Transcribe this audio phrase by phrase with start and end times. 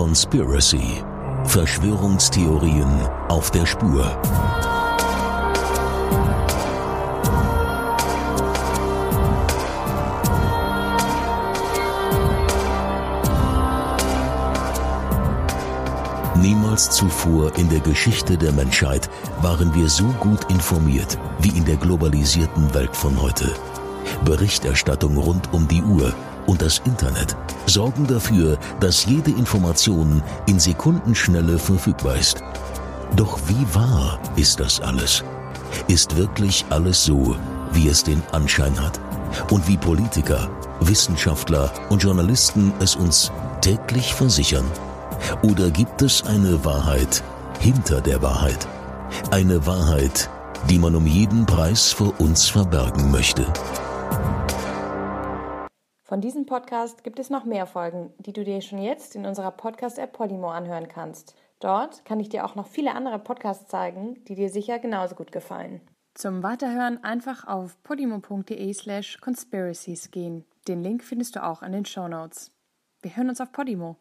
[0.00, 1.04] Conspiracy.
[1.44, 4.18] Verschwörungstheorien auf der Spur.
[16.40, 19.10] Niemals zuvor in der Geschichte der Menschheit
[19.42, 23.54] waren wir so gut informiert wie in der globalisierten Welt von heute.
[24.24, 26.14] Berichterstattung rund um die Uhr
[26.50, 32.42] und das Internet sorgen dafür, dass jede Information in Sekundenschnelle verfügbar ist.
[33.14, 35.22] Doch wie wahr ist das alles?
[35.86, 37.36] Ist wirklich alles so,
[37.72, 38.98] wie es den Anschein hat?
[39.52, 44.66] Und wie Politiker, Wissenschaftler und Journalisten es uns täglich versichern?
[45.42, 47.22] Oder gibt es eine Wahrheit
[47.60, 48.66] hinter der Wahrheit?
[49.30, 50.28] Eine Wahrheit,
[50.68, 53.46] die man um jeden Preis vor uns verbergen möchte.
[56.10, 59.52] Von diesem Podcast gibt es noch mehr Folgen, die du dir schon jetzt in unserer
[59.52, 61.36] Podcast-App Podimo anhören kannst.
[61.60, 65.30] Dort kann ich dir auch noch viele andere Podcasts zeigen, die dir sicher genauso gut
[65.30, 65.80] gefallen.
[66.14, 70.44] Zum Weiterhören einfach auf podimo.de slash conspiracies gehen.
[70.66, 72.50] Den Link findest du auch in den Show Notes.
[73.02, 73.94] Wir hören uns auf Podimo.